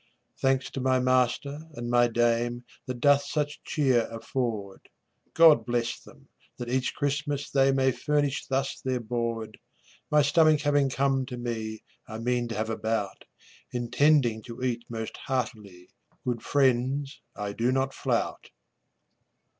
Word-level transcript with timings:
Thanks 0.39 0.71
to 0.71 0.81
my 0.81 0.97
master 0.99 1.59
and 1.73 1.87
my 1.87 2.07
dame 2.07 2.63
That 2.87 3.01
doth 3.01 3.23
such 3.23 3.61
cheer 3.63 4.07
afford; 4.09 4.89
God 5.35 5.63
bless 5.63 5.99
them, 5.99 6.27
that 6.57 6.69
each 6.71 6.95
Christmas 6.95 7.51
they 7.51 7.71
May 7.71 7.91
furnish 7.91 8.47
thus 8.47 8.81
their 8.83 8.99
board. 8.99 9.59
My 10.09 10.23
stomach 10.23 10.61
having 10.61 10.89
come 10.89 11.27
to 11.27 11.37
me, 11.37 11.83
I 12.07 12.17
mean 12.17 12.47
to 12.47 12.55
have 12.55 12.71
a 12.71 12.77
bout, 12.77 13.25
Intending 13.73 14.41
to 14.47 14.63
eat 14.63 14.81
most 14.89 15.17
heartily; 15.17 15.89
Good 16.25 16.41
friends, 16.41 17.21
I 17.35 17.53
do 17.53 17.71
not 17.71 17.93
flout. 17.93 18.49